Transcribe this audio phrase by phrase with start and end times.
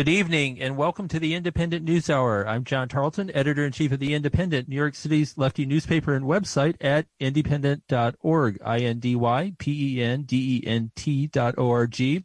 [0.00, 2.48] Good evening and welcome to the Indypendent News Hour.
[2.48, 6.24] I'm John Tarleton, editor in chief of the Indypendent, New York City's lefty newspaper and
[6.24, 8.58] website at indypendent.org,
[11.32, 12.24] dot O-R-G.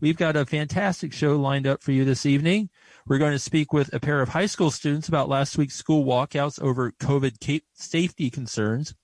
[0.00, 2.70] We've got a fantastic show lined up for you this evening.
[3.06, 6.06] We're going to speak with a pair of high school students about last week's school
[6.06, 8.94] walkouts over COVID safety concerns.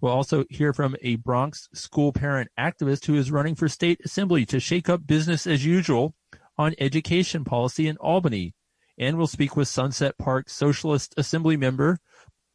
[0.00, 4.46] We'll also hear from a Bronx school parent activist who is running for state assembly
[4.46, 6.14] to shake up business as usual
[6.58, 8.54] on education policy in Albany.
[8.98, 11.98] And we'll speak with Sunset Park Socialist Assembly member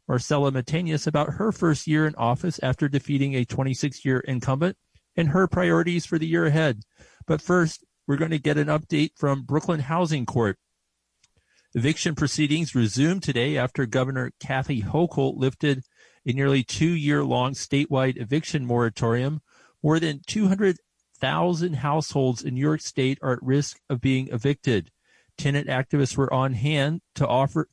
[0.08, 4.76] Marcela Mitaynes about her first year in office after defeating a 26 year incumbent
[5.16, 6.82] and her priorities for the year ahead.
[7.26, 10.58] But first, we're going to get an update from Brooklyn Housing Court.
[11.74, 15.84] Eviction proceedings resumed today after Governor Kathy Hochul lifted
[16.26, 19.42] a nearly two year long statewide eviction moratorium.
[19.82, 20.78] More than 200
[21.22, 24.92] thousand households in New York State are at risk of being evicted.
[25.38, 27.70] Tenant activists were on hand to offer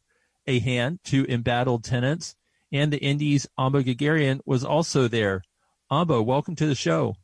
[0.47, 2.37] a hand to embattled tenants,
[2.71, 5.43] and the Indy's Amba Guerguerian was also there.
[5.91, 7.17] Amba, welcome to the show.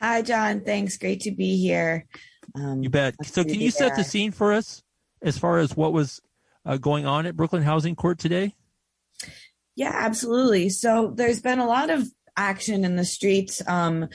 [0.00, 0.62] Hi, John.
[0.62, 0.96] Thanks.
[0.96, 2.06] Great to be here.
[2.54, 3.14] Um, you bet.
[3.24, 4.82] So, can you set the scene for us
[5.22, 6.20] as far as what was
[6.66, 8.54] uh, going on at Brooklyn Housing Court today?
[9.76, 10.70] Yeah, absolutely.
[10.70, 13.62] So, there's been a lot of action in the streets.
[13.68, 14.08] Um,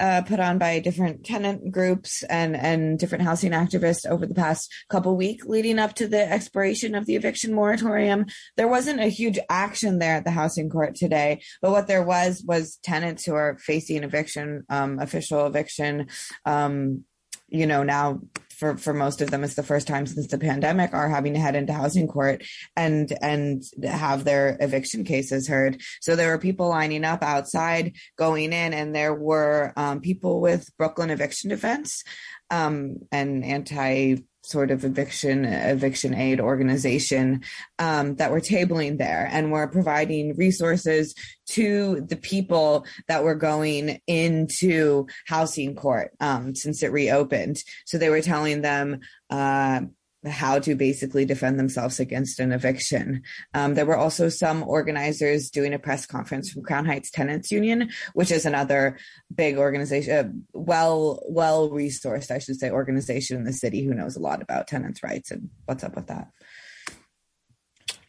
[0.00, 4.72] uh, put on by different tenant groups and and different housing activists over the past
[4.88, 8.26] couple weeks leading up to the expiration of the eviction moratorium.
[8.56, 12.42] There wasn't a huge action there at the housing court today, but what there was
[12.46, 16.08] was tenants who are facing eviction, um, official eviction,
[16.46, 17.04] um,
[17.48, 18.20] you know, now
[18.60, 21.40] for for most of them it's the first time since the pandemic are having to
[21.40, 22.44] head into housing court
[22.76, 25.80] and and have their eviction cases heard.
[26.00, 30.68] So there were people lining up outside going in and there were um, people with
[30.76, 32.04] brooklyn eviction defense
[32.50, 37.42] um, and anti sort of eviction eviction aid organization
[37.78, 41.14] um, that we're tabling there and we're providing resources
[41.46, 47.62] to the people that were going into housing court um, since it reopened.
[47.86, 49.82] So they were telling them uh,
[50.26, 53.22] how to basically defend themselves against an eviction.
[53.54, 57.90] Um, there were also some organizers doing a press conference from Crown Heights Tenants Union,
[58.12, 58.98] which is another
[59.34, 64.16] big organization, uh, well well resourced, I should say, organization in the city who knows
[64.16, 66.28] a lot about tenants' rights and what's up with that.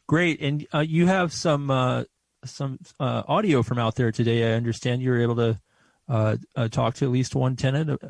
[0.08, 2.04] Great, and uh, you have some uh,
[2.44, 4.52] some uh, audio from out there today.
[4.52, 5.62] I understand you were able to
[6.10, 8.02] uh, uh, talk to at least one tenant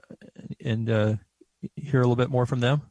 [0.63, 0.87] and
[1.75, 2.81] hear a little bit more from them.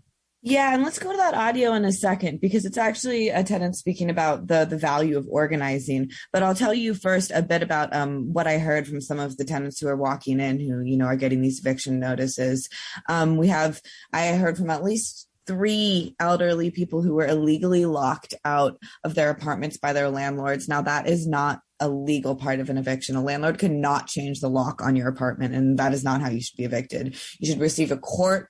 [0.43, 3.77] Yeah, and let's go to that audio in a second because it's actually a tenant
[3.77, 6.11] speaking about the the value of organizing.
[6.33, 9.37] But I'll tell you first a bit about um, what I heard from some of
[9.37, 12.71] the tenants who are walking in, who you know are getting these eviction notices.
[13.07, 13.83] Um, we have
[14.15, 19.29] I heard from at least three elderly people who were illegally locked out of their
[19.29, 20.69] apartments by their landlords.
[20.69, 23.17] Now that is not a legal part of an eviction.
[23.17, 26.41] A landlord cannot change the lock on your apartment, and that is not how you
[26.41, 27.19] should be evicted.
[27.39, 28.49] You should receive a court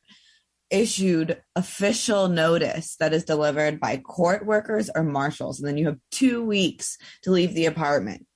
[0.70, 5.58] issued official notice that is delivered by court workers or marshals.
[5.58, 8.26] And then you have two weeks to leave the apartment.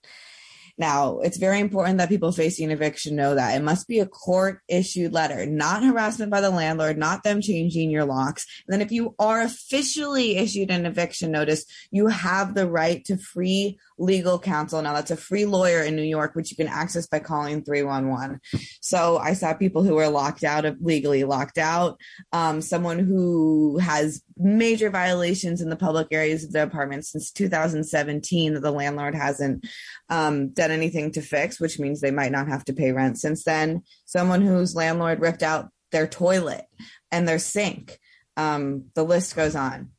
[0.77, 4.61] Now, it's very important that people facing eviction know that it must be a court
[4.67, 8.45] issued letter, not harassment by the landlord, not them changing your locks.
[8.67, 13.17] And then if you are officially issued an eviction notice, you have the right to
[13.17, 14.83] free legal counsel.
[14.83, 18.41] Now that's a free lawyer in New York, which you can access by calling 311.
[18.81, 21.99] So I saw people who were locked out of legally locked out,
[22.33, 28.55] um, someone who has major violations in the public areas of the apartment since 2017
[28.55, 29.67] that the landlord hasn't
[30.09, 33.45] um, done anything to fix, which means they might not have to pay rent since
[33.45, 33.83] then.
[34.05, 36.65] Someone whose landlord ripped out their toilet
[37.13, 37.99] and their sink.
[38.37, 39.91] Um, the list goes on.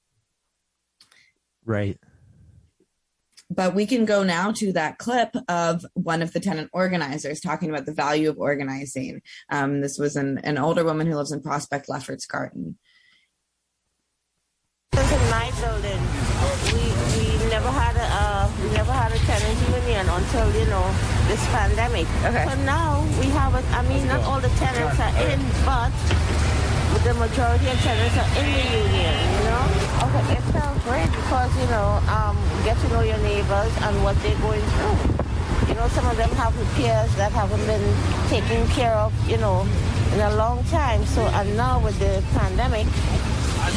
[1.64, 1.98] Right.
[3.50, 7.70] But we can go now to that clip of one of the tenant organizers talking
[7.70, 9.22] about the value of organizing.
[9.50, 12.78] Um, this was an, an older woman who lives in Prospect Lefferts Garden.
[14.94, 16.02] This is my building.
[16.74, 20.88] We, we never had a uh, we never had a tenant union until you know
[21.28, 22.08] this pandemic.
[22.24, 22.48] Okay.
[22.50, 23.62] So now we have a.
[23.78, 25.92] I mean, not all the tenants are in, but
[27.04, 29.85] the majority of tenants are in the union, you know?
[30.16, 34.16] Okay, it felt great because, you know, um, get to know your neighbors and what
[34.24, 35.68] they're going through.
[35.68, 37.84] You know, some of them have repairs that haven't been
[38.30, 39.68] taken care of, you know,
[40.14, 41.06] in a long time.
[41.06, 42.88] So, and now with the pandemic,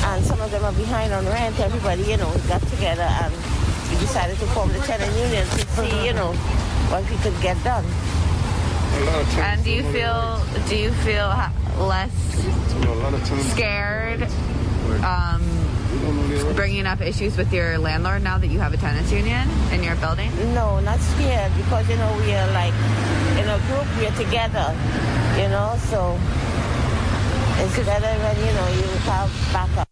[0.05, 3.35] and some of them are behind on rent, everybody, you know, got together and
[3.91, 6.33] we decided to form the tenant union to see, you know,
[6.93, 7.85] what we could get done.
[9.43, 11.29] And do you feel do you feel
[11.79, 12.13] less
[13.53, 14.23] scared
[15.05, 15.43] um,
[16.55, 19.97] bringing up issues with your landlord now that you have a tenants union in your
[19.97, 20.31] building?
[20.55, 22.75] No, not scared because you know we are like
[23.39, 23.87] in a group.
[23.99, 24.75] We're together,
[25.41, 25.75] you know.
[25.91, 26.19] So
[27.63, 29.89] it's better when you know you have backup.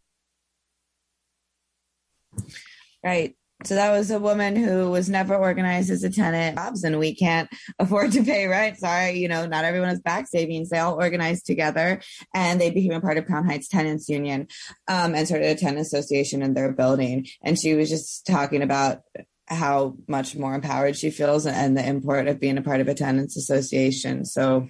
[3.02, 3.36] Right.
[3.64, 7.14] So that was a woman who was never organized as a tenant jobs and we
[7.14, 7.48] can't
[7.78, 8.78] afford to pay rent.
[8.78, 10.68] Sorry, you know, not everyone has back savings.
[10.68, 12.00] They all organized together
[12.34, 14.48] and they became a part of Crown Heights Tenants Union
[14.88, 17.26] um, and started a tenant association in their building.
[17.42, 19.00] And she was just talking about
[19.46, 22.94] how much more empowered she feels and the import of being a part of a
[22.94, 24.24] tenants association.
[24.24, 24.68] So,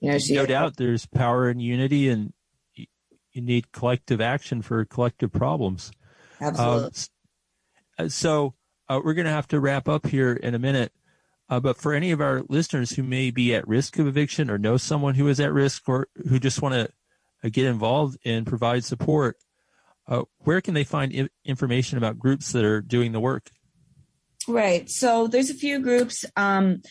[0.00, 2.32] you know, she no doubt there's power in unity and
[2.74, 5.90] you need collective action for collective problems.
[6.40, 6.84] Absolutely.
[6.86, 6.90] Uh,
[8.08, 8.54] so
[8.88, 10.92] uh, we're going to have to wrap up here in a minute.
[11.48, 14.58] Uh, but for any of our listeners who may be at risk of eviction or
[14.58, 16.88] know someone who is at risk or who just want to
[17.44, 19.36] uh, get involved and provide support,
[20.08, 23.50] uh, where can they find I- information about groups that are doing the work?
[24.48, 24.90] Right.
[24.90, 26.24] So there's a few groups.
[26.36, 26.82] Um,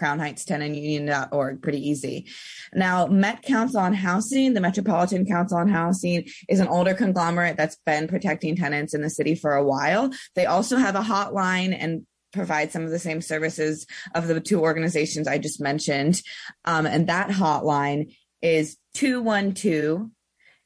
[0.00, 1.62] crownheightstenantunion.org.
[1.62, 2.28] Pretty easy.
[2.74, 7.76] Now, Met Council on Housing, the Metropolitan Council on Housing, is an older conglomerate that's
[7.84, 10.10] been protecting tenants in the city for a while.
[10.34, 14.60] They also have a hotline and provide some of the same services of the two
[14.60, 16.22] organizations I just mentioned.
[16.64, 20.08] Um, and that hotline is 212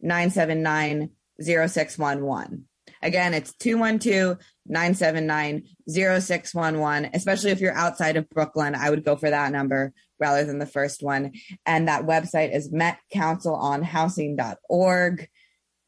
[0.00, 1.10] 979
[1.40, 2.69] 0611.
[3.05, 7.11] Again, it's 212 979 0611.
[7.12, 10.67] Especially if you're outside of Brooklyn, I would go for that number rather than the
[10.67, 11.33] first one.
[11.67, 15.29] And that website is metcouncilonhousing.org.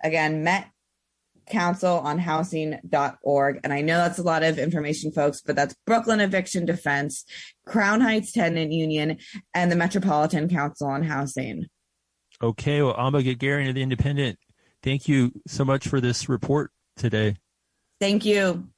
[0.05, 0.67] Again, Met.
[1.49, 1.77] And
[3.73, 7.25] I know that's a lot of information, folks, but that's Brooklyn Eviction Defense,
[7.65, 9.19] Crown Heights Tenant Union,
[9.55, 11.67] and the Metropolitan Council on Housing.
[12.43, 12.83] Okay.
[12.83, 14.39] Well, Amba Guerguerian of the Indypendent,
[14.83, 17.37] thank you so much for this report today.
[18.01, 18.69] Thank you.